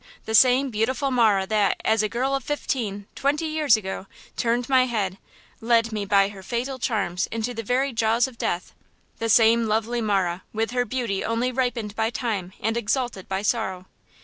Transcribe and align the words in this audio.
the 0.25 0.33
same 0.33 0.71
beautiful 0.71 1.11
Marah 1.11 1.45
that, 1.45 1.79
as 1.85 2.01
a 2.01 2.09
girl 2.09 2.33
of 2.33 2.43
fifteen–twenty 2.43 3.45
years 3.45 3.77
ago–turned 3.77 4.67
my 4.67 4.85
head, 4.87 5.19
led 5.59 5.91
me 5.91 6.05
by 6.05 6.29
her 6.29 6.41
fatal 6.41 6.79
charms 6.79 7.27
into 7.27 7.53
the 7.53 7.61
very 7.61 7.93
jaws 7.93 8.27
of 8.27 8.39
death–the 8.39 9.29
same 9.29 9.67
lovely 9.67 10.01
Marah 10.01 10.41
with 10.53 10.71
her 10.71 10.85
beauty 10.85 11.23
only 11.23 11.51
ripened 11.51 11.95
by 11.95 12.09
time 12.09 12.51
and 12.61 12.77
exalted 12.77 13.29
by 13.29 13.43
sorrow!" 13.43 13.85